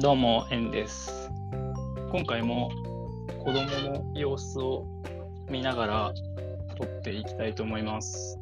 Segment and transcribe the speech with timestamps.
[0.00, 1.28] どうも、エンです。
[2.12, 2.70] 今回も
[3.40, 4.86] 子供の様子を
[5.50, 6.12] 見ながら
[6.76, 8.38] 撮っていきたいと思います。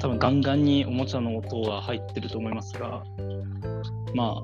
[0.00, 3.02] 多分ガンガンにおもちゃの音が入ってると思いますが、
[4.14, 4.42] まあ、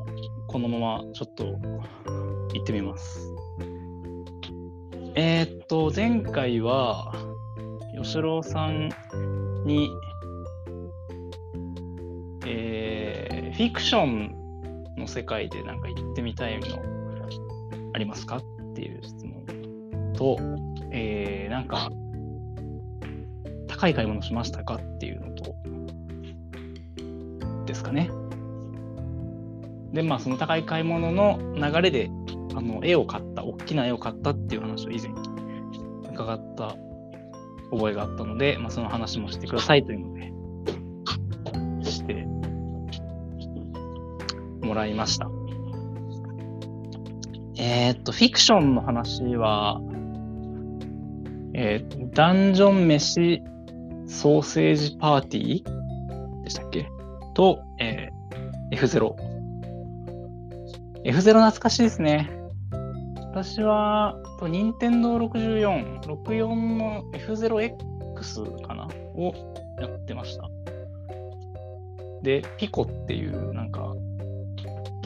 [0.48, 3.32] このままちょっと行ってみます。
[5.14, 7.12] えーっと、前回は、
[7.96, 8.88] 吉郎さん
[9.64, 9.88] に、
[12.44, 14.37] えーフィクション
[14.98, 16.66] の世界でなんか行ってみたいの
[17.94, 18.42] ありますかっ
[18.74, 20.38] ていう質問と、
[20.92, 21.90] えーなんか
[23.78, 25.54] 高い買い物しましたかっていうのと
[27.64, 28.10] ですかね。
[29.92, 32.10] でまあその高い買い物の流れで
[32.54, 35.12] あの絵を買った大きな絵を買ったっていう話を以前
[36.12, 36.76] 伺った
[37.70, 40.32] 覚えがあったので、まあ、その話もしてくださいというので
[44.68, 45.28] もらいました。
[47.56, 49.80] えーっと、フィクションの話は、
[51.54, 53.42] えーダンジョン飯
[54.06, 56.88] ソーセージパーティーでしたっけ？
[57.34, 59.14] と、えー F0。
[61.04, 62.30] F0 懐かしいですね。
[63.30, 68.88] 私は、と任天堂64、64の F0X かな？
[69.14, 69.32] を
[69.80, 70.48] やってました。
[72.22, 73.94] で、ピコっていう、なんか、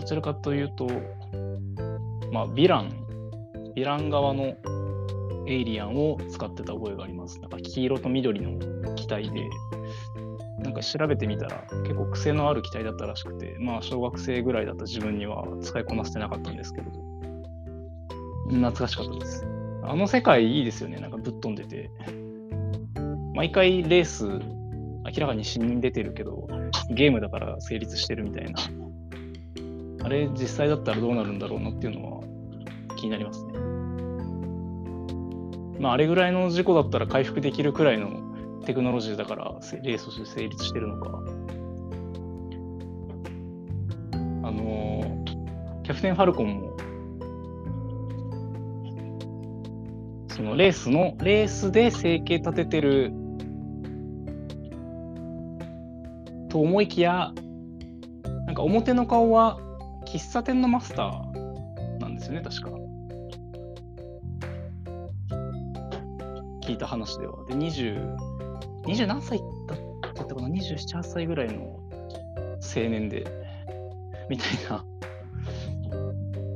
[0.03, 0.89] どちらかというと、
[2.33, 2.89] まあ、ヴィラン、
[3.77, 4.57] ヴィラン側の
[5.47, 7.41] エイリアンを使ってた覚えがあります。
[7.41, 8.59] なんか黄色と緑の
[8.97, 9.49] 機体で、
[10.59, 16.91] なんか調べてみたら結構癖のある機体だったらしくて、まあ小学生ぐらいだった自分には使いこなせてなかったんですけど、
[18.49, 19.47] 懐かしかったです。
[19.85, 21.93] あの世界いいですよね、なんかぶっ飛んでて。
[23.35, 24.41] 毎回レース、明
[25.21, 26.49] らかに死人出てるけど、
[26.91, 28.59] ゲームだから成立してるみたいな。
[30.05, 32.23] あれ、実際だったらどうなるんだろうなっていうのは
[32.97, 33.53] 気になりますね。
[35.79, 38.11] まあ、あれぐらいの事故だったら回復できるくらいの
[38.65, 39.53] テクノロジーだから
[39.83, 41.21] レースとして成立してるのか。
[44.45, 45.25] あの
[45.83, 46.77] キャプテン・ファルコンも、
[50.29, 53.13] そのレースの、レースで生計立ててる
[56.49, 57.33] と思いきや、
[58.47, 59.59] なんか表の顔は
[60.13, 62.71] 喫茶店のマスターなんですよね、確か。
[66.63, 67.45] 聞いた話では。
[67.47, 68.17] で、20、
[68.85, 69.75] 20何歳だ
[70.23, 71.81] ったかな ?27、8歳ぐらいの
[72.61, 73.25] 青年で、
[74.29, 74.85] みたいな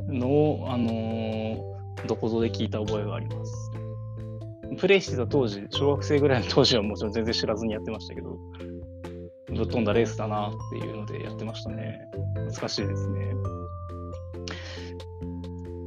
[0.08, 3.70] のを、あのーどこぞで聞いた覚えがあります。
[4.78, 8.38] プレイしてた当時、小学生ぐらいの当時はもちろん全然知らずにやってましたけど、
[9.56, 12.08] ぶっ飛んだレースだなっていうのでやってましたね。
[12.34, 13.34] 懐かしいですね。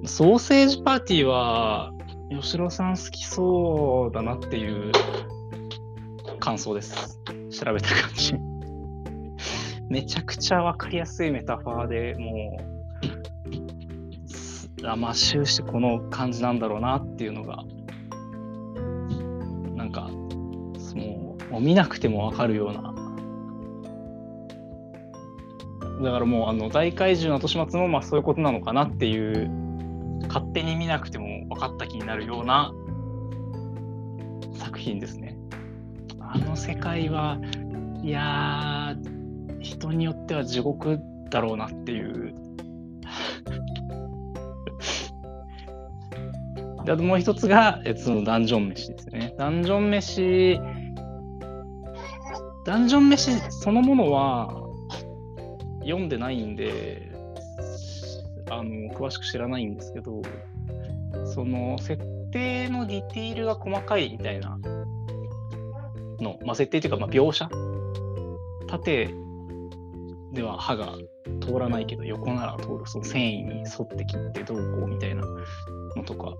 [0.06, 1.92] ソーセージパーティーは、
[2.30, 4.92] 吉郎さん好きそうだなっていう
[6.40, 7.20] 感想です。
[7.52, 8.34] 調べた感じ。
[9.90, 12.58] めちゃくちゃわかりやすいメタファーでも
[14.84, 17.64] う、あまあ終始この感じなんだろうなっていうのが、
[19.76, 20.10] なんか、
[20.78, 22.94] そのもう見なくてもわかるような
[26.02, 29.50] だからもうあの大怪獣の後始末もまあそういうことなのかなっていう
[30.28, 32.74] 勝手に見なくても分かった気になるような
[34.54, 35.38] 作品ですね。
[36.20, 37.38] あの世界は
[38.02, 38.96] いや
[39.60, 41.00] 人によっては地獄
[41.30, 42.34] だろうなっていう。
[46.86, 49.34] であともう一つが、えそのダンジョン飯ですね。
[49.38, 50.60] ダンジョン飯、
[52.66, 54.69] ダンジョン飯そのものは、
[55.82, 57.12] 読んでないんで、
[58.50, 60.22] あの、詳しく知らないんですけど、
[61.26, 64.60] その、設定のディティールが細かいみたいな
[66.20, 67.50] の、まあ、設定っていうか、まあ、描写？
[68.68, 69.10] 縦
[70.32, 70.94] では刃が
[71.42, 75.24] 通らないけど、横なら通る、その繊維に沿って切ってどうこうみたいな
[75.96, 76.36] のとか、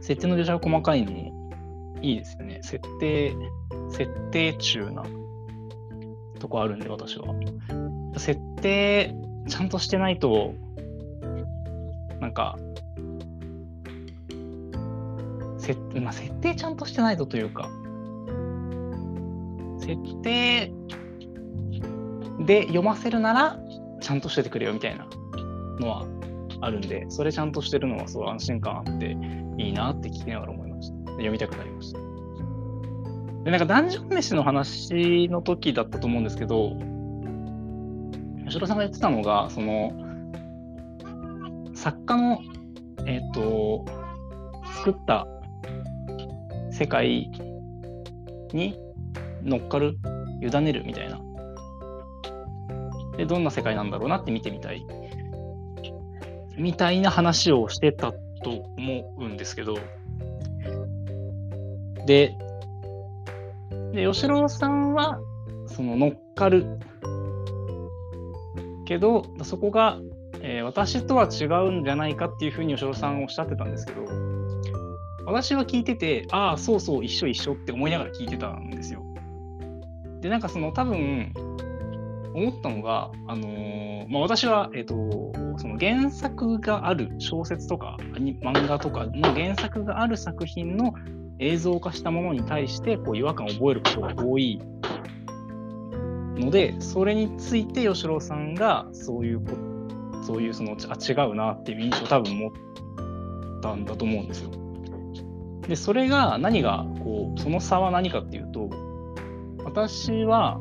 [0.00, 1.50] 設定の描写が細かいのも
[2.00, 2.60] いいですよね。
[2.62, 3.34] 設定、
[3.90, 5.02] 設定中な
[6.46, 7.26] とこあるんで、私は。
[8.16, 9.14] 設定
[9.48, 10.54] ちゃんとしてないと、
[12.20, 12.56] なんか、
[15.58, 17.68] せまあ、設定ちゃんとしてないとというか、
[19.80, 20.72] 設定
[22.44, 23.58] で読ませるなら、
[24.00, 25.06] ちゃんとしててくれよみたいな
[25.80, 26.06] のは
[26.60, 29.16] あるんで、それちゃんとしてるのはそう安心感あって
[29.58, 31.10] いいなって聞きながら思いました。
[31.12, 32.15] 読みたくなりました。
[33.46, 36.76] で、なんかダンジョン飯の話の時だったと思うんですけど、
[38.44, 39.92] 吉田さんが言ってたのが、その、
[41.72, 42.40] 作家の、
[43.06, 43.84] えっ、と、
[44.78, 45.28] 作った
[46.72, 47.30] 世界
[48.52, 48.76] に
[49.44, 49.96] 乗っかる、
[50.42, 51.20] 委ねるみたいな。
[53.16, 54.84] で、どんな世界なんだろうなって見てみたい。
[56.58, 59.78] みたいな話をしてたと思うんですけど、
[62.06, 62.36] で、
[63.96, 65.18] で吉郎さんは、
[65.66, 66.66] その乗っかる。
[68.84, 69.98] けど、そこが、
[70.42, 74.02] えー、私とは違うんじゃないかっていうふうに吉郎さんおっしゃってたんですけど、
[75.24, 79.02] 私は聞いてて、ああ、そうそう、一緒一緒って思いながら聞いてたんですよ。
[80.20, 81.32] で、なんかその多分、
[82.34, 87.96] 思ったのが、あのー、まあ、私は、えっ、ー、と、その原作がある小説とか
[88.42, 90.92] 漫画とかの原作がある作品の
[91.38, 94.60] 映像化したものに対してこう違和感を覚えることが多い
[96.36, 99.52] ので、それについて吉郎さんがそういうこ
[100.22, 102.52] そういうそのあ違うなっていう印象を多分持っ
[103.62, 104.50] たんだと思うんですよ。
[105.68, 108.70] で、それが何がこうその差は何かっていうと、
[109.64, 110.60] 私は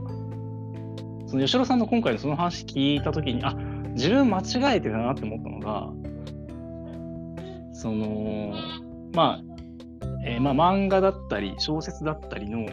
[1.27, 3.53] その吉郎さんの今回のその話聞いた時にあ
[3.93, 5.89] 自分間違えてたなって思ったのが
[7.73, 8.53] その
[9.13, 9.41] まあ、
[10.25, 12.65] えー、まあ漫画だったり小説だったりの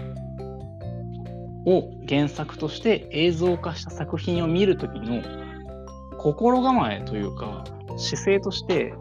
[1.64, 5.22] を原作として映像化した作品を見る時の
[6.18, 7.64] 心構えというか
[7.96, 8.94] 姿勢として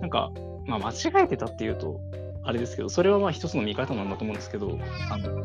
[0.00, 0.30] なんか、
[0.66, 1.98] まあ、間違えてたっていうと
[2.44, 4.78] あれですけどそれはまあ一つの見方なんだと思うんですけど
[5.10, 5.44] あの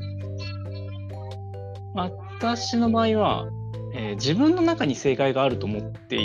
[1.96, 3.48] 私の場合は、
[3.94, 6.20] えー、自分の中に正解があると思って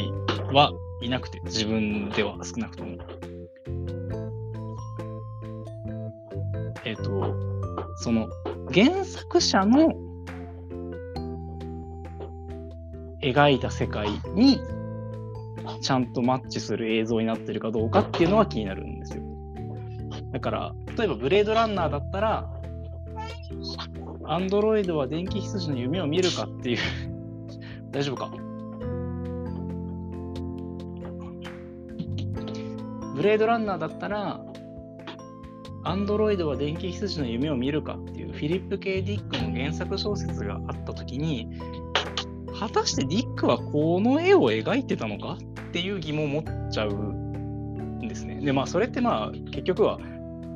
[0.53, 0.73] は
[1.03, 2.99] いなくて、自分では少なくとも。
[6.85, 7.35] えっ、ー、と、
[7.97, 8.29] その
[8.73, 9.93] 原作者の
[13.23, 14.61] 描いた世界に
[15.83, 19.23] ちゃんとマッチする映像になってるかどうかっていうのは気になるんですよ。
[20.33, 22.51] だから、例えばブレードランナーだったら、
[24.25, 26.79] アンドロイドは電気羊の夢を見るかっていう
[27.91, 28.31] 大丈夫か？
[33.17, 34.41] ブレードランナーだったら、
[35.83, 41.49] アンドロイドは電気羊の夢を見るかっていうフィリップ・ケイ・ディックの原作小説があったときに、
[42.59, 45.39] 果たしてディックはこの絵を描いてたのか
[45.69, 48.41] っていう疑問を持っちゃうんですね。
[48.41, 49.99] で、まあ、それってまあ、結局は、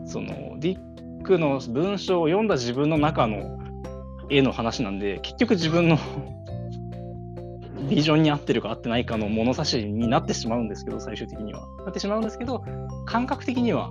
[0.05, 3.59] その、ディックの文章を読んだ自分の中の
[4.29, 5.99] 絵の話なんで、結局自分の
[7.89, 11.67] ビジョンに合ってるか合ってないかの物差しになってしまうんですけど、最終的には。
[11.85, 12.63] なってしまうんですけど、
[13.07, 13.91] 感覚的には、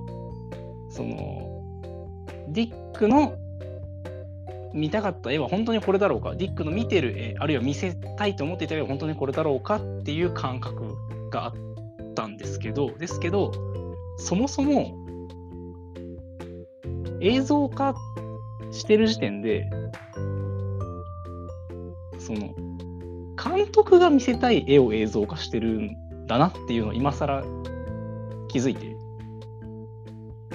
[0.94, 1.64] その、
[2.50, 3.36] ディックの
[4.74, 10.96] 見たかった絵は本当にこれだろうか、ディックの見てる絵、あるいは見せたいと思っていた絵は本当にこれだろうかっていう感覚
[11.32, 11.54] があっ
[12.16, 13.52] たんですけど、ですけど、
[14.18, 14.96] そもそも
[17.22, 17.96] 映像化
[18.72, 19.68] してる時点で、
[22.20, 22.54] その、
[23.36, 27.44] 監督が見せたい絵を映像化してるんだなっていうのを今更
[28.48, 28.93] 気づいて、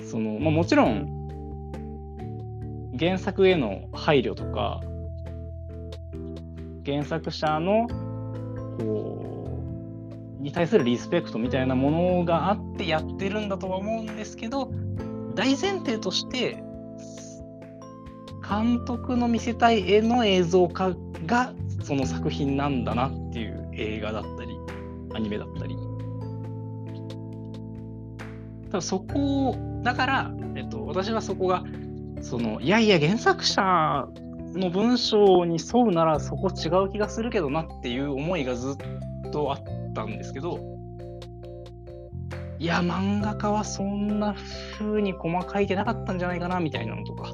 [0.08, 1.06] その、まあ、もちろん、
[2.98, 4.80] 原作への配慮とか、
[6.84, 7.86] 原作者の、
[8.78, 9.60] こ
[10.40, 14.70] う、に対するリスペクトみたいなものがあってやってるんだとは思うんですけど、
[15.34, 16.62] 大前提として
[18.48, 20.96] 監督の見せたい絵の映像化
[21.26, 24.56] がその作品なんだなっていう映画だったり
[25.14, 25.76] アニメだったり。
[28.70, 31.64] 多分そこをだから、えっと、私はそこが
[32.20, 34.08] そのいやいや原作者
[34.54, 38.76] の文章に沿うならそこ違う気がするけどなっていう思いがず
[39.26, 40.78] っとあったんですけど
[42.58, 44.34] いや漫画家はそんな
[44.78, 47.32] 風に細かいてなかったんじゃないかなみたいなのとか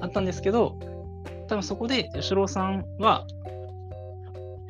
[0.00, 0.78] あったんですけど、
[1.48, 3.26] 多分そこで吉郎さんは、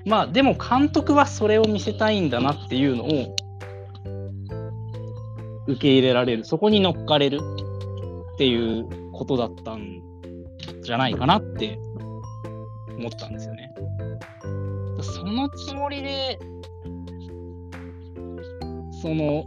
[0.07, 3.37] まあでも監督はそれを見せたいんだなっていうのを
[5.67, 7.41] 受け入れられる、そこに乗っかれる
[8.35, 10.03] っていうことだったん
[10.83, 11.79] じゃないかなって
[12.97, 13.75] 思ったんですよね。
[15.03, 16.39] そのつもりで、
[19.03, 19.45] その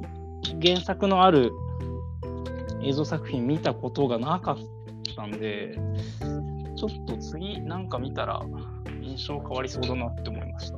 [0.61, 1.51] 原作のある
[2.83, 4.57] 映像作品見たことがなかっ
[5.15, 5.77] たんで、
[6.75, 8.41] ちょっと次なんか見たら
[9.01, 10.77] 印象変わりそうだなって思いました。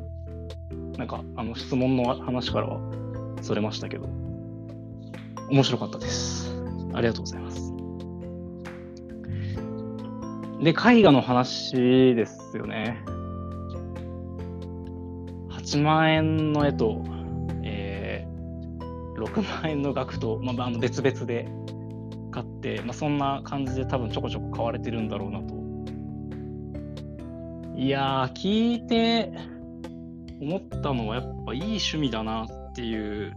[0.98, 2.80] なんか、あの質問の話からは
[3.42, 4.08] それましたけど、
[5.52, 6.50] 面白かったです。
[6.94, 7.74] ありがとうございます。
[10.64, 11.76] で、絵画の話
[12.16, 13.04] ですよね。
[15.50, 17.04] 8万円の絵と、
[17.64, 18.26] え
[19.18, 21.50] 6万円の額と、まあ、あの別々で
[22.32, 25.54] 買って、まあ、そんな感じで多分ちょこちょこ買われてるんだろうなと。
[27.76, 29.34] いやー、聞いて
[30.40, 33.34] 思ったのはやっぱいい趣味だなっていう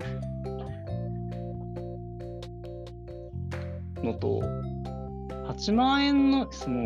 [4.04, 4.40] のと、
[5.48, 6.78] 8万円のその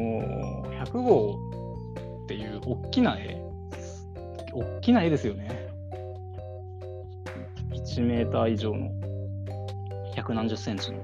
[0.84, 1.38] 100号
[2.24, 3.42] っていう大きな絵、
[4.52, 5.68] 大きな絵ですよね。
[7.72, 8.90] 1メーター以上の
[10.14, 11.02] 百何十センチの。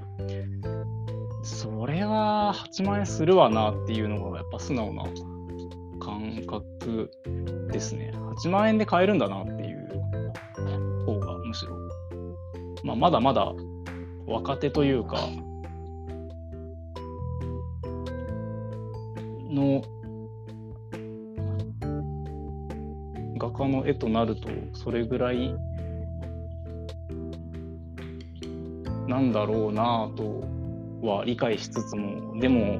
[1.43, 5.03] それは8万円するわなっていうのがやっぱ素直な
[5.99, 7.11] 感覚
[7.71, 8.11] ですね。
[8.37, 9.87] 8万円で買えるんだなっていう
[11.05, 11.75] 方がむしろ、
[12.83, 13.53] まあ、まだまだ
[14.27, 15.17] 若手というか、
[19.55, 19.81] の
[23.37, 25.55] 画家の絵となるとそれぐらい
[29.07, 30.43] なんだろうなと
[31.01, 32.79] は理解しつつもでも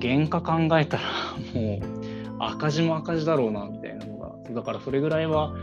[0.00, 1.02] 原価考えたら
[1.54, 1.80] もう
[2.38, 5.54] 赤字も赤字だろうなみたいなのがだからそれぐらいは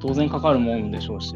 [0.00, 1.34] 当然かかるもんでしょうし。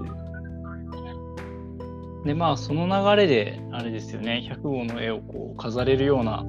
[2.28, 4.46] でまあその流れであれですよね。
[4.46, 6.44] 100号の絵をこう飾れるような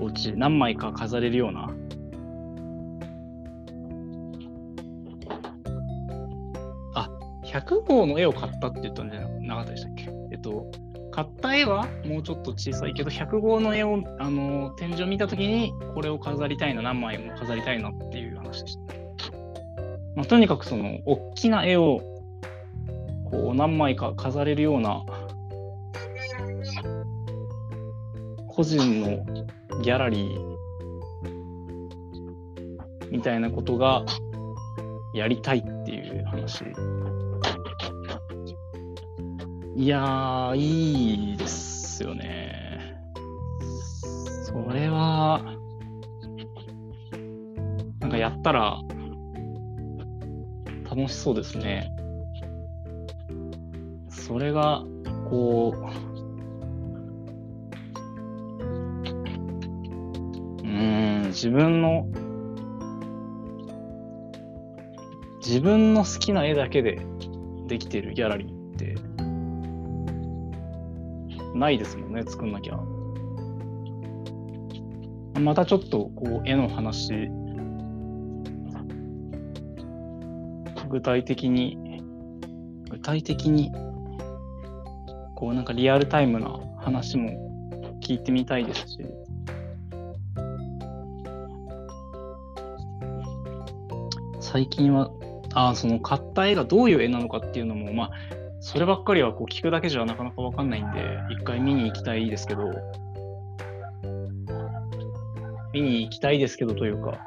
[0.00, 1.68] お家何枚か飾れるような。
[6.94, 7.10] あ
[7.44, 10.08] 100号の絵を買ったって言ったんじゃなかったでしたっけ？
[10.30, 10.70] えっと
[11.10, 18.94] 買った絵はもうちょっと小さいけど100号の絵をあの展示を見た時にこれを飾りたいな何枚も飾りたいなっていう話でした、
[20.14, 22.00] まあ、とにかくその大きな絵を
[23.30, 25.04] こう何枚か飾れるような
[28.48, 29.24] 個人の
[29.82, 30.50] ギャラリー
[33.10, 34.04] みたいなことが
[35.14, 36.64] やりたいっていう話。
[39.76, 42.98] いや、いいですよね。
[44.44, 45.42] それは、
[48.00, 48.78] なんかやったら
[50.84, 51.90] 楽しそうですね。
[54.30, 54.84] それが、
[55.28, 55.80] こう、
[60.62, 62.06] うん、自分の、
[65.44, 67.00] 自分の好きな絵だけで
[67.66, 68.94] できてるギャラリーって、
[71.58, 72.78] ないですもんね、作んなきゃ。
[75.40, 77.28] またちょっと、こう、絵の話、
[80.88, 81.76] 具体的に、
[82.88, 83.72] 具体的に
[85.40, 87.30] こうなんかリアルタイムな話も
[88.02, 88.98] 聞いてみたいですし、
[94.38, 95.10] 最近は、
[95.54, 98.10] あその買った絵がどういう絵なのかっていうのも、まあ、
[98.60, 102.64] そればっかりはこう聞くだけじゃなかなかわかんないんで、一回見に行きたいですけど、
[105.72, 107.18] 見に行きたいですけどというか、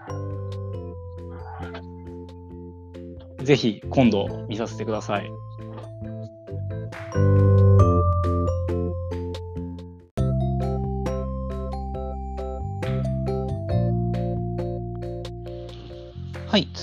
[3.42, 5.43] ぜひ今度見させてください。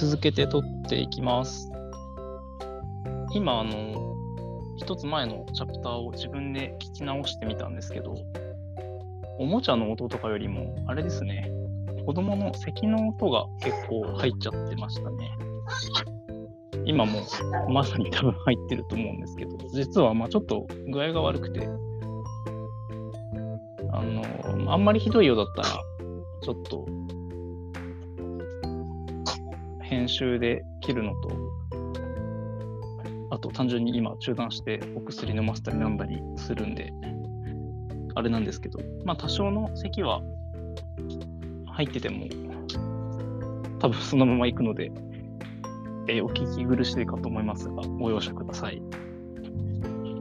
[0.00, 1.70] 続けて撮っていきます。
[3.34, 4.16] 今、あの、
[4.78, 8.14] 一つ前のチャプターを自分で聞き直してみたんですけど、
[9.38, 11.52] おもちゃの音とかよりも、あれですね、
[12.06, 15.36] 子供の咳の音が結構入っちゃってましたね。
[16.86, 17.20] 今も
[17.68, 21.68] まさに多分入ってると思うんですけど、実はまあちょっと具合が悪くて、
[23.92, 25.68] あの、あんまりひどいようだったら、
[26.40, 26.86] ちょっと
[29.90, 31.30] 編集で切るのと、
[33.30, 36.92] あと単純に今中断してお薬飲ませたりなんだりするんで、
[38.14, 40.22] あれなんですけど、まあ多少の咳は
[41.72, 42.26] 入ってても、
[43.80, 44.92] 多分そのまま行くので、
[46.06, 48.80] えー、お聞き苦しいかと思いますが、ご容赦ください。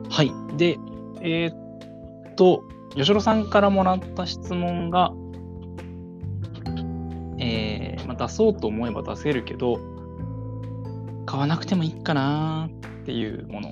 [0.10, 0.32] はい。
[0.58, 0.80] で、
[1.22, 2.64] えー、っと、
[2.96, 5.12] 吉野さんからもらった質問が、
[8.20, 9.80] 出そうと思えば出せるけど、
[11.26, 13.72] 買わなくてもいいかなっていうもの。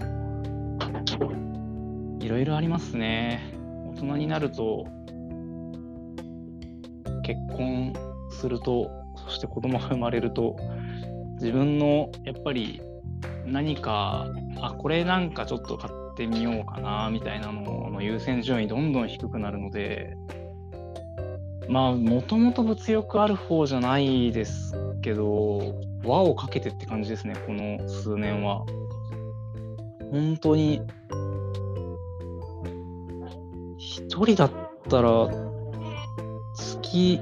[2.21, 3.53] いろいろありますね。
[3.93, 4.85] 大人になると、
[7.23, 7.93] 結婚
[8.29, 10.55] すると、そして子供が生まれると、
[11.41, 12.81] 自分のやっぱり
[13.45, 14.27] 何か、
[14.61, 20.15] あ、これなんかちょっと買ってみようかなみたいなのの優先順位どんどん低くなるので、
[21.69, 28.65] まあ、もともと物欲ある方じゃないですけど、輪をかけてって感じですね、この数年は。
[30.11, 30.81] 本当に、
[33.77, 34.51] 一人だっ
[34.89, 35.29] たら、
[36.55, 37.19] 月、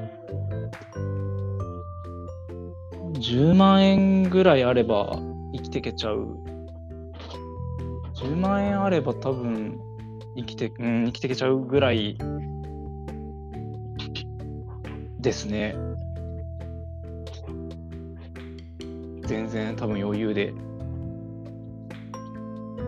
[3.13, 5.17] 10万円ぐらいあれば
[5.53, 6.37] 生きていけちゃう。
[8.15, 9.79] 10万円あれば多分
[10.35, 12.17] 生きて、うん、生きていけちゃうぐらい
[15.25, 15.75] ですね。
[19.25, 20.53] 全然多分余裕で。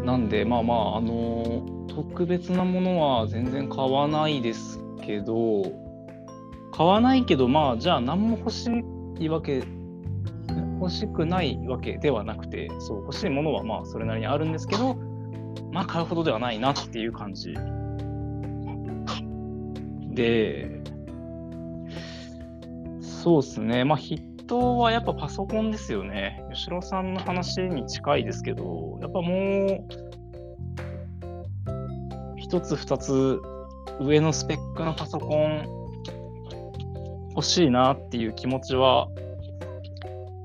[0.05, 5.63] なんで、まあまあ、あの特別なものは全然買わないですけど、
[6.71, 8.69] 買わないけど、まあ、じゃあ何も欲し
[9.19, 9.63] いわけ、
[10.79, 14.95] 欲しくないわけではなくて、そう、欲しいものはまあ、それなりにあるんですけど、
[15.71, 17.55] まあ、買うほどではないなっていう感じ。
[20.13, 20.77] で、
[23.23, 23.83] そうですね。
[23.83, 26.43] まあ、筆頭はやっぱパソコンですよね。
[26.53, 29.83] 吉郎さんの話に近いですけど、やっぱもう、
[32.37, 33.41] 一つ二つ
[33.99, 35.67] 上のスペックのパソコン
[37.31, 39.09] 欲しいなっていう気持ちは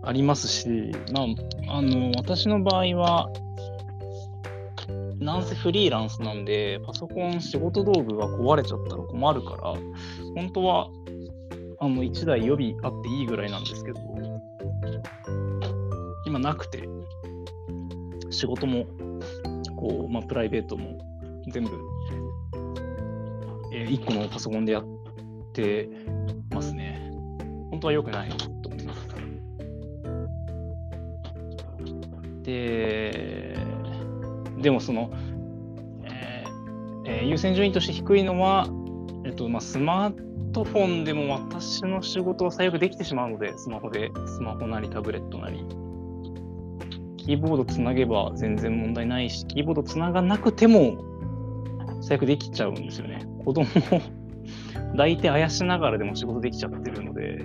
[0.02, 1.26] ありますし、ま
[1.68, 3.28] あ、あの、私の場合は、
[5.18, 9.74] なんせフリーランスなんで、パソコン仕事道具が壊れちゃったら困るから、
[10.34, 10.88] 本当は
[11.82, 13.98] あの1台予備あっていいぐらいなんですけど、
[16.24, 16.88] 今なくて、
[18.30, 18.86] 仕事も、
[19.76, 20.96] こう、まあ、プライベートも
[21.48, 21.70] 全部、
[23.72, 24.84] えー、1個のパソコンでやっ
[25.54, 25.88] て
[26.50, 27.10] ますね。
[27.70, 29.08] 本当は良くないと思います。
[32.44, 33.56] で、
[34.58, 35.10] でもその、
[36.04, 38.68] えーえー、優先順位として低いのは、
[39.24, 45.64] えっとまあ、スマートトフォンでも私の仕事は最悪できてしまうので、スマホで、スマホなりタブレットなり。
[47.16, 50.98] キーボードつなげば全然問題ないし、キーボードつながなくても
[52.02, 53.24] 最悪できちゃうんですよね。
[53.44, 53.66] 子供を
[54.92, 57.38] 抱いてあやしながらでも仕事できちゃってるので、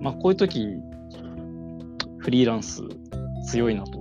[0.00, 0.80] まあこういう時、
[2.18, 2.82] フリーランス
[3.48, 3.98] 強いなと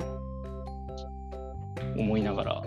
[1.98, 2.63] 思いながら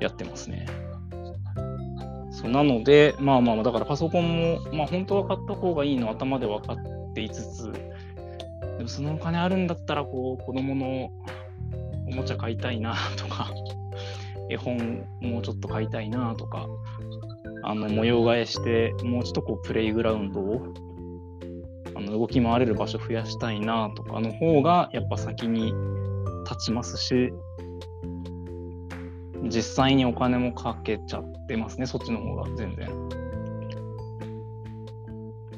[0.00, 0.66] やってますね。
[2.42, 7.72] そうなので、まあまあ、だからパソコンも、まあ本当は買った方がいいの頭で分かっていつつ、
[8.78, 11.12] でもそのお金あるんだったら、こう、子供の
[12.08, 13.48] おもちゃ買いたいなとか、
[14.50, 16.66] 絵本もうちょっと買いたいなとか、
[17.62, 20.66] あの模様替えして、もうちょっとこうプレイグラウンドを
[21.94, 25.72] あの動き回れる場所増やしたいなとかの方がやっぱ先に
[26.44, 27.32] 立ちますし、
[29.42, 32.90] 実際にお金もかけちゃってますね、そっちの方が全然。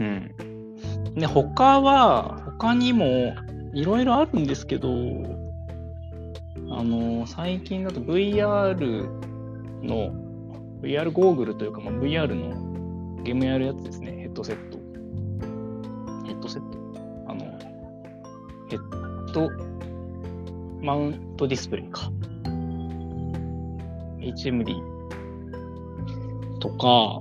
[0.00, 1.14] うん。
[1.14, 3.34] で、他は、他にも
[3.74, 4.88] いろいろあるんですけど、
[6.70, 9.06] あの、最近だと VR
[9.82, 10.12] の、
[10.82, 14.78] VR ゴーグルというか、まあ、VR のゲームやるやつですね、ヘッドセット。
[16.26, 16.78] ヘッドセット
[17.28, 17.44] あの、
[18.68, 19.50] ヘッド
[20.82, 22.10] マウントディスプレイか。
[24.24, 24.74] HMD
[26.60, 27.20] とか、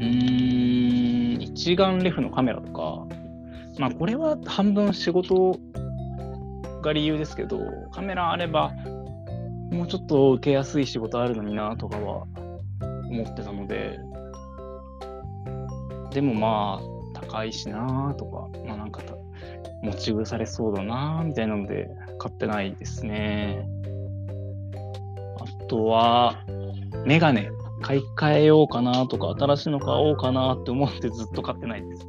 [0.00, 3.06] うん、一眼レフのカメラとか、
[3.78, 5.58] まあこれは半分仕事
[6.82, 7.60] が理由ですけど、
[7.92, 8.72] カメラあれば、
[9.70, 12.26] もうちょっと受けやすい仕事あるのになとかは
[13.08, 13.98] 思ってたので、
[16.12, 19.02] でもまあ、高いしなとか、まあなんか
[19.82, 23.68] 持ち腐れそうだなみたいなので、買ってないですね。
[25.40, 26.44] あとは、
[27.04, 27.50] メガネ
[27.82, 32.06] 買い替えようかなとか、新しいの買おうかなって思ってずっと買ってないです。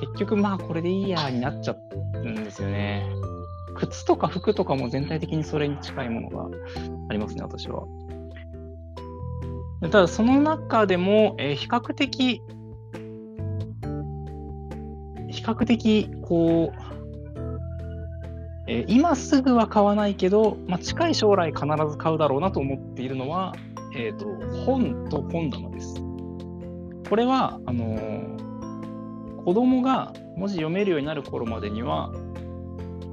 [0.00, 1.76] 結局まあこれでいいやになっちゃ
[2.14, 3.06] うんですよね。
[3.76, 6.48] 靴とか服とかも全体的にそれに近いものが
[7.08, 7.84] ありますね、私は。
[9.82, 12.42] ただその中でも、えー、比較的、
[15.44, 16.94] 較的こう、
[18.66, 23.54] えー、今すぐは買わないけど、まあ、近い将来必ず買うだろうなと思っているのは、
[23.94, 24.26] えーと、
[24.64, 25.94] 本と本棚です。
[27.08, 32.10] これはあのー、子供が文字読めるようになる頃までには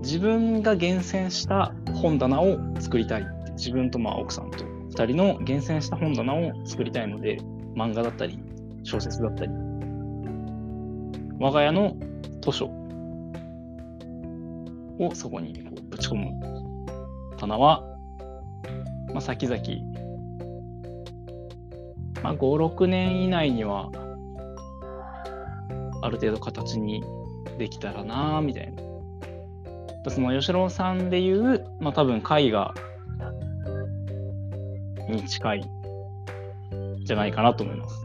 [0.01, 3.25] 自分が厳選した本棚を作りたい
[3.57, 7.37] 自分とまあ奥さんと2人の厳選した本棚を作りたいので
[7.75, 8.39] 漫画だったり
[8.83, 9.51] 小説だったり
[11.41, 11.97] 我が家の
[12.41, 12.67] 図書
[14.99, 16.31] をそこにこぶち込む
[17.39, 17.83] 棚は、
[19.11, 19.59] まあ、先々
[22.21, 23.89] まあ、5、6年以内には、
[26.03, 27.03] ある程度形に
[27.57, 28.83] できたらなみたいな。
[30.11, 32.75] その吉郎さんでいう、まあ多分絵画
[35.09, 35.71] に近い
[37.03, 38.00] じゃないかなと思います。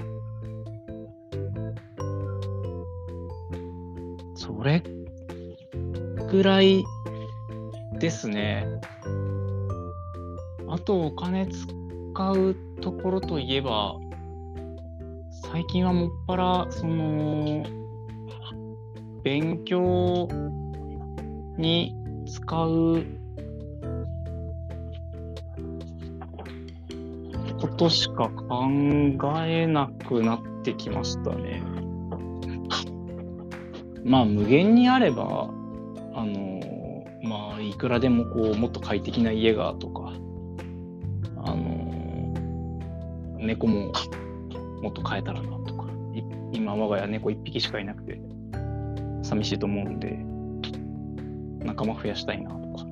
[4.67, 4.83] れ
[6.31, 6.85] ぐらい
[7.99, 8.67] ですね。
[10.69, 13.97] あとお金使うところといえば、
[15.51, 17.65] 最近はもっぱら、その、
[19.23, 20.29] 勉強
[21.57, 23.05] に使う
[27.61, 28.67] ことしか考
[29.47, 31.86] えなくなってきましたね。
[34.07, 35.51] まあ無限にあれば、
[36.15, 40.13] あのまあいくらでもこうもっと快適な家がとか、
[41.45, 42.33] あの
[43.41, 43.93] 猫も
[44.81, 45.89] もっと飼えたらなとか、
[46.53, 48.21] 今我が家猫1匹しかいなくて、
[49.23, 50.17] 寂しいと思うんで、
[51.65, 52.85] 仲間増やしたいなとか、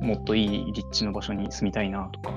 [0.00, 2.30] もっといい立地の場所に住みたいなとか、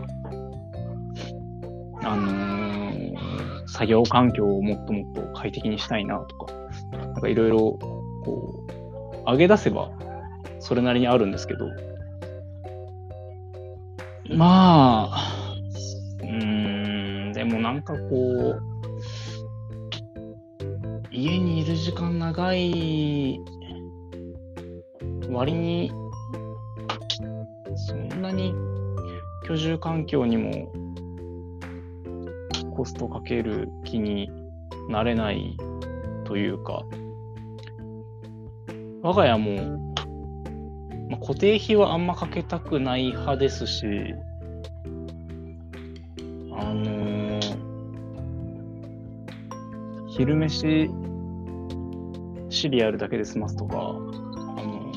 [2.01, 6.53] あのー、作業環境をもっともっと快適にしたいなとか、
[6.97, 7.57] なんかいろいろ、
[8.23, 9.91] こう、上げ出せば、
[10.59, 11.69] それなりにあるんですけど、
[14.35, 15.55] まあ、
[16.21, 18.61] うん、でもなんかこう、
[21.11, 23.39] 家にいる時間長い
[25.29, 25.91] 割に、
[27.87, 28.53] そんなに
[29.47, 30.71] 居住環境にも
[32.79, 34.31] コストかける気に
[34.87, 35.57] なれない
[36.23, 36.85] というか、
[39.01, 39.77] 我が家も、
[41.09, 43.85] まあ、固定費はあんまかけたくない派ですし、
[46.53, 47.57] あのー、
[50.07, 50.89] 昼飯
[52.49, 54.93] シリアルだけで済ますとか、あの、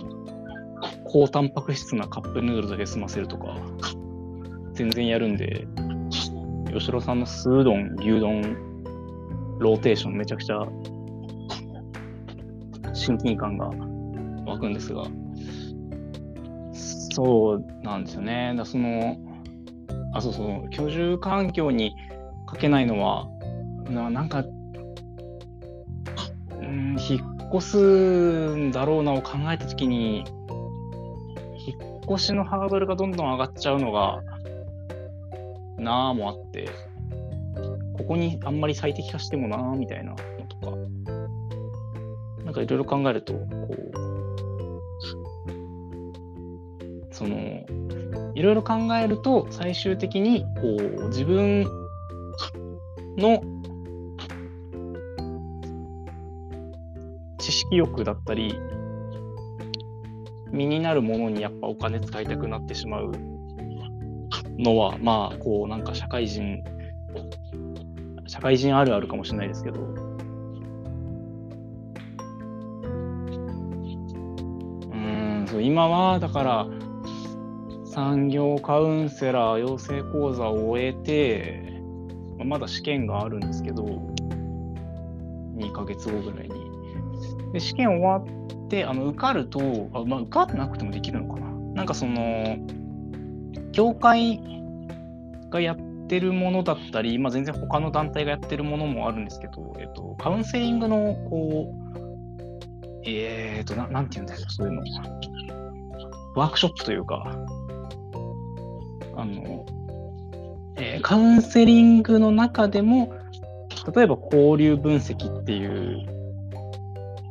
[1.03, 3.57] 高タンパク質なカップヌードルだけ済ませるとか、
[4.75, 5.67] 全然やるんで、
[6.73, 8.57] 吉郎さんの酢うどん、牛丼、
[9.59, 10.59] ローテーションめちゃくちゃ
[12.95, 13.71] 親近感が
[14.47, 15.05] 湧くんですが、
[17.15, 18.55] そうなんですよね。
[18.57, 19.17] だその、
[20.15, 21.95] あ、そうそう、居住環境に
[22.47, 23.29] かけないのは、
[23.91, 24.45] ななんか、
[26.61, 30.25] うん、引っ越すんだろうなを考えたときに、
[31.67, 34.23] 引っ越しのハードルがどんどん上がっちゃうのが、
[35.83, 36.69] なあもあって、
[37.99, 40.77] ここにあんまり最適化してもなあみたいなのとか、
[42.45, 43.93] なんかいろいろ考えると、こう、
[47.11, 47.37] その、
[48.35, 51.67] いろいろ考えると、最終的に、こう、自分
[53.17, 53.43] の
[57.39, 58.55] 知識欲だったり、
[60.53, 63.13] 身になるものにやっぱお金使いたくなってしまう
[64.59, 66.63] のは、まあ、こう、なんか社会人、
[68.27, 69.85] 社会人あるあるかもしれないですけど、う
[74.95, 76.67] ん、そう今は、だから、
[77.85, 81.83] 産業カウンセラー養成講座を終えて、
[82.39, 83.85] まあ、まだ試験があるんですけど、
[85.57, 86.55] 2ヶ月後ぐらいに。
[87.53, 91.51] で試験終わって、あの受かると、あまあ、受かってなくてもできるのかな。
[91.75, 92.57] なんかその、
[93.73, 94.41] 教会
[95.51, 101.93] がやってるものだったり、まあ、全然他の団体がやってるものもあるんですけど、えっと、カウンセリングの、こう、
[103.05, 104.83] えっ、ー、とな、なんて言うんだろう、そういうの。
[106.35, 107.25] ワークショップというか、
[109.17, 109.67] あの、
[110.77, 113.13] えー、カウンセリングの中でも、
[113.95, 116.07] 例えば交流分析っていう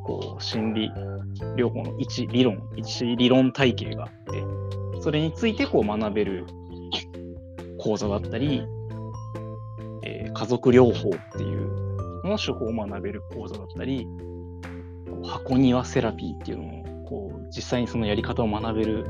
[0.04, 0.92] こう心理
[1.56, 4.44] 療法の一理論、一理論体系があって、
[5.02, 6.46] それについてこう学べる
[7.80, 8.64] 講座だったり、
[10.04, 14.08] えー、家族療法っていうの手法を学べる講座だったり、
[15.24, 19.06] 箱庭セラピーっていうのをこう実際にそのやり方を学べる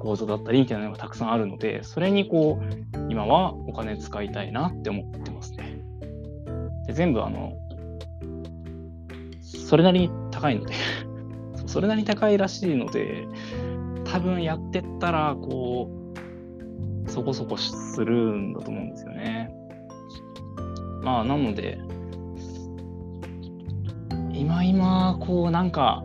[0.00, 5.82] 講座だったりみたいなのがたくさんあるので、それにこう今はお金使いたいなって思ってますね。
[6.86, 7.52] で全部あの
[9.42, 10.74] それなりに高いので
[11.66, 13.26] それなりに高いらしいので、
[14.10, 15.90] 多分やってったら、こ
[17.06, 19.50] う、そこそこするんだと思うんですよね。
[21.02, 21.78] まあ、なので、
[24.32, 26.04] 今今、こう、なんか、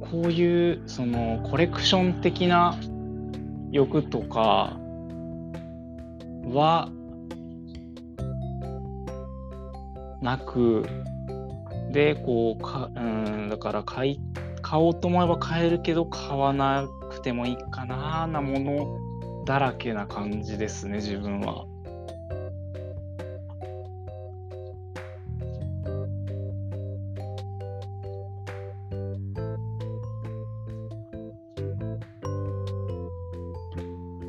[0.00, 2.76] こういう、その、コレクション的な
[3.70, 4.78] 欲とか
[6.44, 6.88] は
[10.20, 10.84] なく、
[11.92, 14.20] で、こう、かうん、だから買い、
[14.62, 21.66] 買おうと思えば買えるけど、買わなくてもいいかな、なものだらけな感じですね、自分は。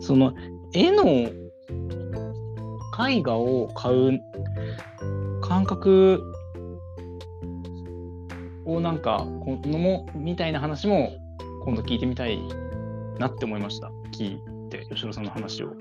[0.01, 0.33] その
[0.73, 1.05] 絵の
[3.07, 4.19] 絵画を買う
[5.41, 6.21] 感覚
[8.65, 11.11] をなんか、このも、みたいな話も
[11.65, 12.39] 今度聞いてみたい
[13.19, 13.91] なって思いました。
[14.11, 15.73] 聞いて、吉野さんの話を。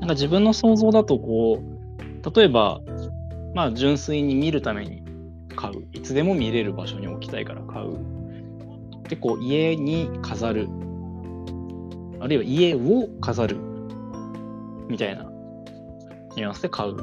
[0.00, 2.80] なんか自分の想像だと、こう、例えば、
[3.54, 5.02] まあ純粋に見るために
[5.54, 5.86] 買う。
[5.92, 7.98] いつでも見れる場所に置きたいから買う。
[9.08, 10.68] で、こう、家に飾る。
[12.20, 13.56] あるいは家を飾る。
[14.88, 15.24] みたいな
[16.36, 16.96] ニュアンスで買う。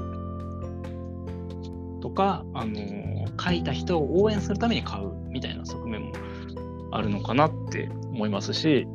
[2.02, 3.09] とか、あの、
[3.40, 6.14] 書いた人を応援するために買うみたいな側面も
[6.92, 8.88] あるのかなって思いますし、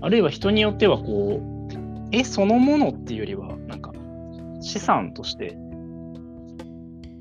[0.00, 3.92] あるいは人によってはこう、絵そのものっていうよりは、なんか
[4.60, 5.56] 資産として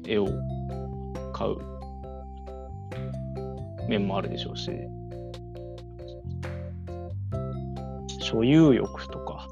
[0.06, 0.28] 絵を
[1.34, 1.58] 買う
[3.88, 4.72] 面もあるでしょうし、
[8.20, 9.48] 所有欲とか、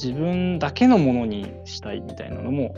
[0.00, 2.74] 自分だけのものにしたいみたいなのも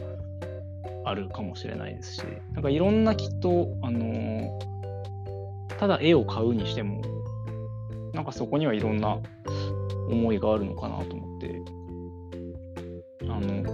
[1.10, 4.58] あるかもしれないですし、なんかいろんなきっと、あの、
[5.78, 7.02] ただ絵を買うにしても、
[8.12, 9.18] なんかそこにはいろんな
[10.10, 11.62] 思いがあるのかなと思って、
[13.28, 13.64] あの、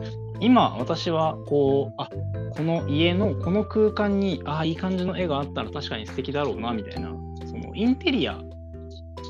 [0.40, 2.08] 今私はこう、あ、
[2.56, 7.10] この家のこの空間に、ああ、いい感じの絵があったら確かに素敵だろうな、みたいな、
[7.46, 8.38] そのインテリア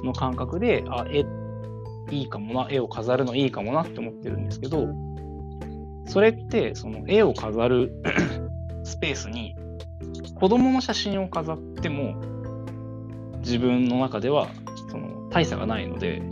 [0.04, 1.24] の感覚で、あ、絵
[2.10, 4.86] いいかもな、絵を飾るのいいかもなって思ってるんですけど、
[6.06, 7.92] それってその絵を飾る
[8.84, 9.56] スペースに
[10.34, 12.14] 子供の写真を飾っても
[13.40, 14.48] 自分の中では
[14.90, 16.22] その大差がないので、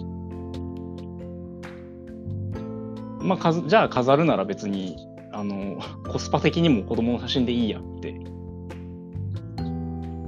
[3.20, 4.96] まあ、じゃあ飾るなら別に
[5.32, 8.12] あのコスパ的にも子供の写真でいいやって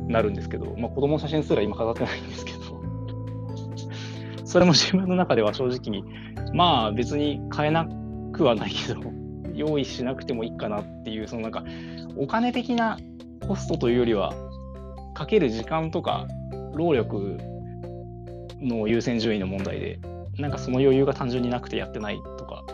[0.09, 2.57] なるんですけど、まあ、子供の写真すら今飾ってないんですけど。
[4.47, 6.03] それも自分の中では正直に、
[6.55, 7.87] まあ別に買えな
[8.33, 9.01] くはないけど、
[9.57, 11.65] 用意しなくてもいいかなっていう、そのなんか、
[12.17, 12.99] お金的な
[13.47, 14.33] コストというよりは、
[15.15, 16.27] かける時間とか
[16.75, 17.39] 労力
[18.61, 19.99] の優先順位の問題で、
[20.39, 22.65] なんかその余裕が単純になくてやってないとか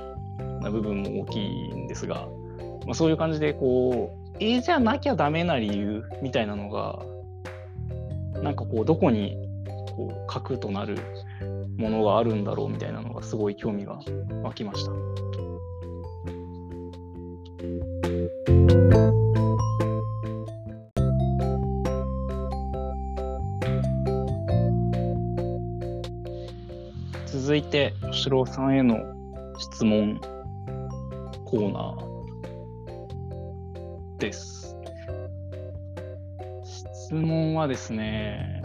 [0.60, 2.26] な部分も大きいんですが、
[2.86, 7.04] まあ、そういう感じでこう、えじゃなきゃダメな理由みたいなのが、
[8.42, 9.36] なんかこう、どこに
[9.94, 10.96] こう核となる
[11.76, 13.98] ものがあるんだろうみたいなのがすごい興味が
[14.42, 14.92] 湧きました。
[27.26, 28.98] 続いて、吉郎さんへの
[29.58, 30.18] 質問
[31.44, 34.76] コーナーです。
[36.64, 38.62] 質問はですね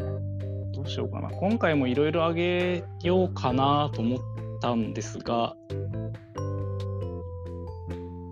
[0.72, 1.30] ど、うしようかな。
[1.32, 4.20] 今回もいろいろあげようかなと思っ
[4.62, 5.56] たんですが、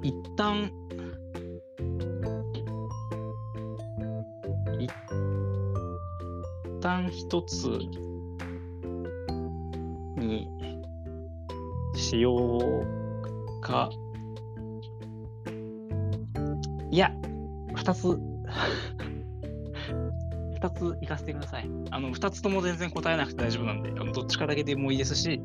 [0.03, 0.71] 一旦、
[6.85, 7.65] 旦一つ
[10.17, 10.47] に
[11.95, 13.89] しようか。
[16.91, 17.11] いや、
[17.73, 18.05] 二つ
[20.61, 21.67] 2つ行かせてください。
[21.89, 25.41] あの、2つとも全然答えなくて大丈夫なんで、あのどっちかだけでもいいですし、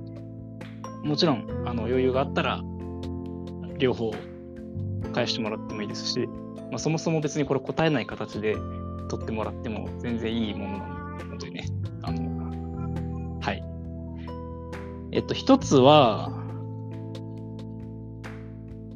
[1.02, 2.60] もちろん、あの余裕があったら、
[3.78, 4.12] 両方
[5.14, 6.28] 返してもらってもいいですし、
[6.70, 8.56] まあ、そもそも別にこれ答えない形で
[9.08, 10.99] 取ってもらっても全然いいものなので
[15.12, 16.30] えっと、一つは、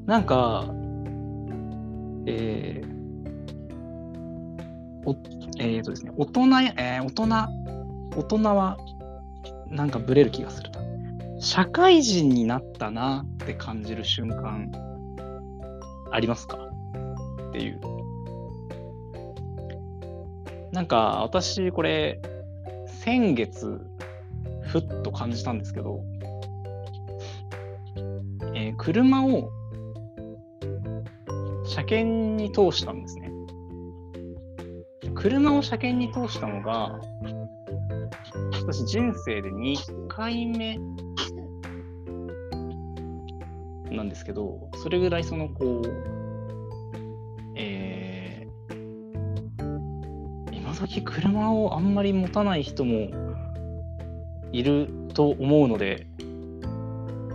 [0.06, 0.66] なんか、
[2.26, 2.94] えー、
[5.06, 5.16] お
[5.58, 6.40] えっ、ー、とですね、大人、
[6.78, 7.24] えー、大人、
[8.16, 8.78] 大人は
[9.68, 10.80] なんかブレる気がするな。
[11.40, 14.70] 社会人になったなって感じる瞬間
[16.10, 16.58] ありますか？
[17.48, 17.80] っていう。
[20.72, 22.20] なんか私これ
[22.86, 23.80] 先月
[24.74, 26.00] ふっと感じたんですけど、
[28.56, 29.52] えー、車を
[31.64, 33.30] 車検に通したんですね。
[35.14, 36.98] 車を車検に通したのが、
[38.66, 40.76] 私人生で2回目
[43.92, 45.88] なんですけど、それぐらいそのこう、
[47.54, 53.23] えー、今時車をあんまり持たない人も
[54.54, 56.06] いると思うので、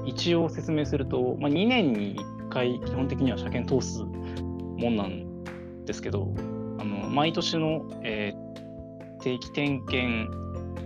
[0.06, 5.44] 一応説明すると、まあ、2年に1回基本的には車検通すもんなん
[5.86, 6.34] ですけど、
[6.80, 10.32] あの毎年の、えー、定期点検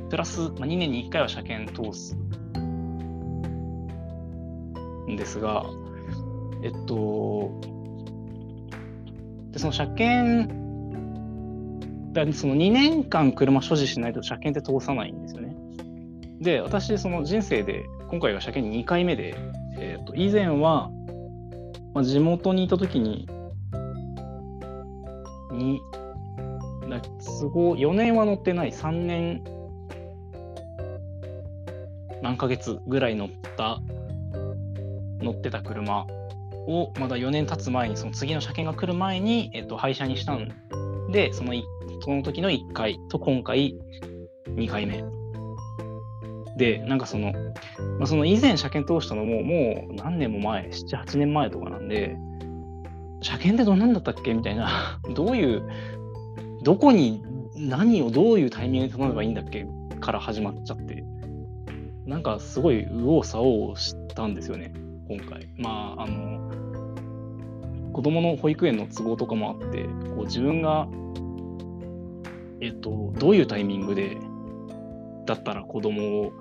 [0.10, 2.16] プラス、まあ、2年に1回は車検通す
[5.08, 5.64] んですが、
[6.64, 7.52] えっと、
[9.52, 10.52] でその車検、
[12.14, 15.43] だその2年間車所持しないと車検って通さないんですよね。
[16.44, 19.36] で、私、その人生で、今回は車検2回目で、
[19.80, 20.92] えっと、以前は、
[21.94, 23.28] まあ、地元にいた時に、
[25.52, 25.82] に、
[27.42, 29.44] 都合4年は乗ってない、3年
[32.22, 33.82] 何ヶ月ぐらい乗った
[35.22, 36.06] 乗ってた車
[36.68, 40.50] をまだ4年経つ前にその次の車検が来る前に、えっと、廃車にしたん
[41.12, 41.54] でその
[42.02, 43.76] その時の1回と今回
[44.48, 45.23] 2回目。
[46.58, 47.34] でなんかその,、
[48.00, 52.18] まあ、その以前車検通したのももう何年も前78年前とかなんで
[53.22, 55.64] 車検ってどんなんだったっけみたいな どういう
[56.64, 57.24] どこに
[57.56, 59.66] 何をどういうタイミングで頼めばいいんだっけ
[60.00, 61.04] から始まっちゃって
[62.06, 64.74] なんかすごい右往左往したんですよね
[65.08, 65.48] 今回。
[65.58, 66.50] まあ、あの、
[67.92, 69.84] 子供の保育園の都合とかもあって、
[70.16, 70.88] こう自分が、
[72.62, 74.18] えっと、どういうタイミングで、
[75.26, 76.34] だったら子供を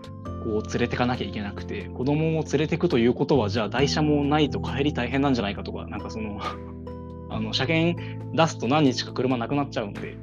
[0.45, 6.41] こう連れてかなきゃいけなくて、子供を連れてくということは、じゃあ台車もないと帰り大変なんじゃないかとか、なんかその
[7.31, 7.97] あの、車検
[8.35, 10.17] 出すと何日か車なくなっちゃうんで、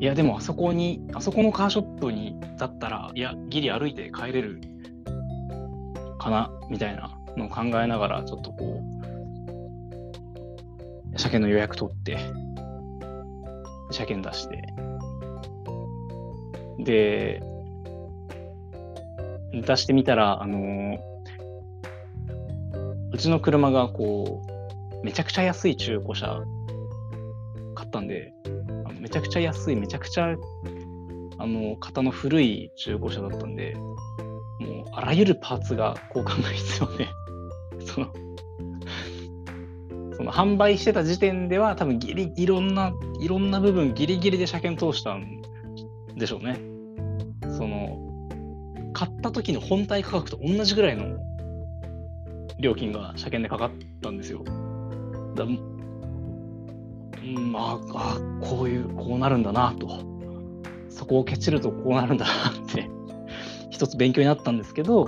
[0.00, 4.60] いや、でもあそこに、あそこのカーショップに、だったら、いや、ギリ歩いて帰れる
[6.18, 8.98] かなみたいなのを考えながら、ちょっとこう、
[11.18, 12.16] 車検の予約取って、
[13.90, 14.72] 車検出して、
[16.78, 17.42] で、
[19.52, 20.98] 出してみたら、あの
[23.12, 26.42] うちの車がこう、めちゃくちゃ安い中古車
[27.74, 28.32] 買ったんで、
[28.84, 30.36] あのめちゃくちゃ安い、めちゃくちゃ、
[31.38, 37.06] あの、型の古い中古車だったんで、もうあらゆるパーツが交換が必要で
[37.86, 38.12] その、
[40.16, 45.37] その販売してた時点では多分ギリ、いろんな、いろんな部分ギリギリで車検通したん
[46.18, 46.60] でしょうね。
[47.56, 47.98] その、
[48.92, 51.18] 買った時の本体価格と同じぐらいの
[52.60, 53.70] 料金が車検でかかっ
[54.02, 54.42] たんですよ。
[55.34, 55.46] だ
[57.50, 59.88] まあ、あ、こういう、こうなるんだなと。
[60.88, 62.90] そこをケチるとこうなるんだなって
[63.70, 65.06] 一つ勉強になったんですけど、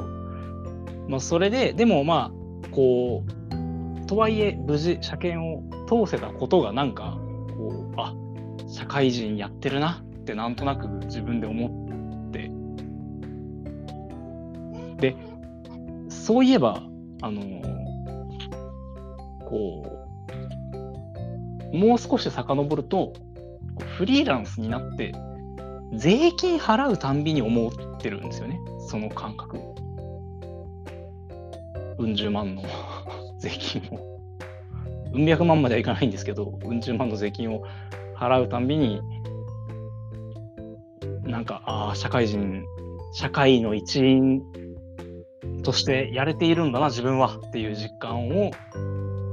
[1.09, 7.19] まあ、それで、でもまあ、こう、とはいえ、無事、車検を通せたことが、なんか、
[7.57, 8.15] こう、あ
[8.69, 12.51] 社会人やってるなってなんとなく自分で思って、
[14.99, 15.17] で、
[16.09, 16.83] そういえば、
[17.23, 17.43] あの
[19.49, 19.85] こ
[21.73, 23.13] う、もう少し遡ると、
[23.97, 25.13] フリーランスになって、
[25.95, 29.59] 税金払うたんびに思ってるんですよね、その感覚。
[31.99, 32.63] うん十万の
[33.39, 34.21] 税金を。
[35.13, 37.63] うん百万まではいかないんですけど、うん十万の税金を
[38.17, 39.01] 払うたんびに、
[41.25, 42.65] なんか、ああ、社会人、
[43.13, 44.43] 社会の一員
[45.63, 48.51] としてやれているんだな、自分はっていう実感を、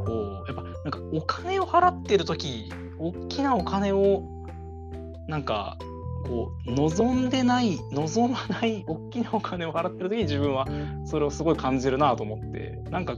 [0.06, 4.23] こう、やっぱ、なんかお金を払ってる時大きなお金を、
[5.28, 5.78] なんか、
[6.28, 10.68] こう望んでない望まない大きなお金を払ってる時に自分は
[11.05, 13.16] それをすごい感じるなと思ってなんか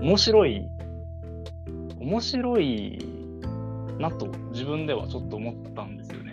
[0.00, 0.62] 面白い
[1.98, 2.98] 面白い
[3.98, 6.32] なと自分ではちょっと思ったんですよね。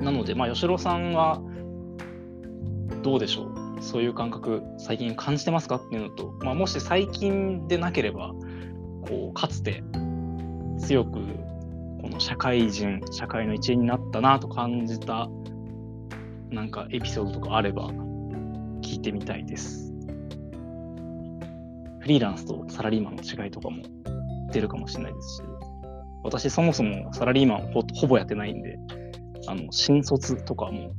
[0.00, 1.40] なのでまあ吉郎さんは
[3.02, 3.82] どうでしょう？
[3.82, 5.76] そういう感覚最近感じてますか？
[5.76, 8.32] っていうのと、まあ、もし最近でなければ
[9.02, 9.82] こうかつて
[10.80, 11.20] 強く
[12.00, 15.28] この社会人、社会の一員になったなと感じた、
[16.50, 17.88] なんかエピソードとかあれば
[18.82, 19.92] 聞いてみたいです。
[22.00, 23.82] フリーランスとサラリーマンの違いとかも
[24.52, 25.42] 出るかもしれないですし、
[26.22, 28.78] 私そもそもサラリーマンほほぼやってないんで、
[29.48, 30.92] あの、新卒とかも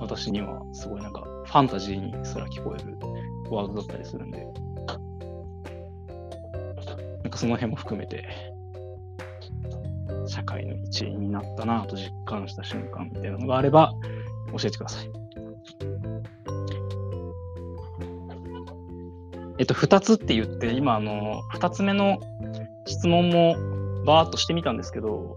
[0.00, 2.96] 私にはすごいなんかファンタジーにすら聞こえる
[3.50, 4.38] ワードだったりするんで、
[7.22, 8.26] なんかその辺も含めて
[10.26, 13.92] 社会の一員になったなと実感した瞬間みたいなのがあれば
[14.58, 15.10] 教えてください。
[19.58, 22.18] えっと、2つって言って、今、あの、2つ目の
[22.86, 23.54] 質問も
[24.04, 25.36] バーっとしてみたんですけど、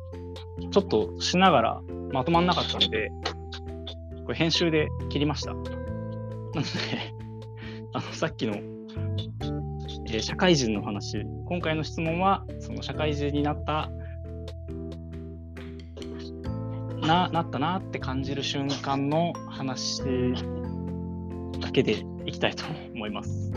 [0.72, 1.82] ちょっとしながら
[2.12, 3.12] まとまんなかったんで、
[4.26, 5.54] これ編集で切りました。
[5.54, 5.68] なので
[7.94, 8.56] あの、さっきの、
[10.08, 13.90] えー、社会人の話、今回の質問は、その社会人になった
[17.02, 20.04] な、なったなって感じる瞬間の話
[21.60, 23.52] だけでいきたいと思います。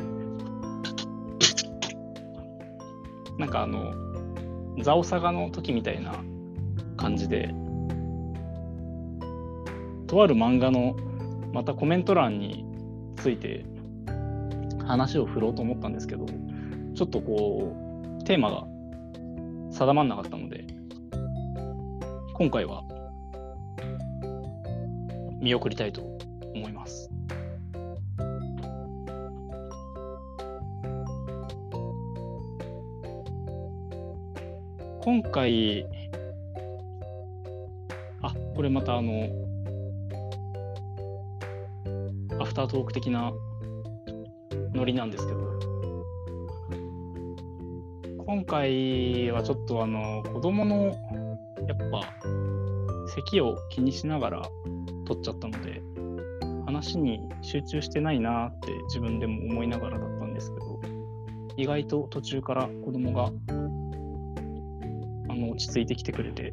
[3.39, 3.93] なんかあの、
[4.83, 6.15] ザオサガの時みたいな
[6.97, 7.53] 感じで、
[10.11, 10.97] とある漫画の
[11.53, 12.65] またコメント欄に
[13.15, 13.65] ついて
[14.85, 16.27] 話を振ろうと思ったんですけど、
[16.97, 17.73] ちょっとこ
[18.21, 18.67] う、テーマが
[19.71, 20.65] 定まんなかったので、
[22.35, 22.83] 今回は
[25.41, 26.03] 見送りたいと
[26.57, 27.09] 思います。
[35.03, 35.87] 今回、
[38.23, 39.50] あ、これまたあの、
[42.51, 43.33] フタートーク的な
[44.75, 45.39] ノリなんですけど、
[48.27, 50.87] 今回はちょっとあの、子供の、
[51.69, 52.13] やっぱ、
[53.07, 54.43] 咳を気にしながら
[55.07, 55.81] 取っちゃったので、
[56.67, 60.81] 話に集中してないなって自分でも思いながらだったんですけど、
[61.57, 63.31] 意外と途中から子供があ
[65.37, 66.53] の落ち着いてきてくれて、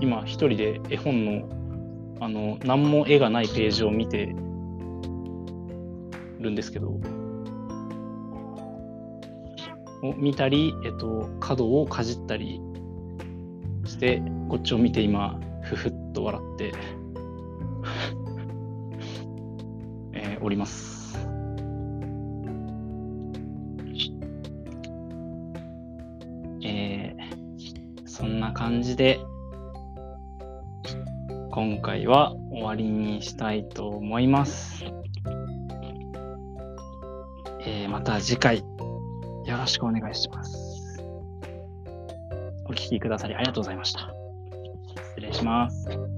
[0.00, 1.61] 今一人で絵本の
[2.22, 4.26] あの何も絵がないページを見て
[6.38, 7.00] るんですけど、
[10.04, 12.60] を見たり、えっと、角をかじったり
[13.84, 16.72] して、こっちを見て今、ふふっと笑って、
[20.14, 21.18] えー、おります。
[26.62, 29.18] えー、そんな感じで、
[31.52, 34.86] 今回は終わりにしたいと思います。
[37.60, 38.64] えー、また次回
[39.44, 41.04] よろしくお願いします。
[42.64, 44.14] お聴きくださりありがとうございました。
[45.10, 46.11] 失礼します。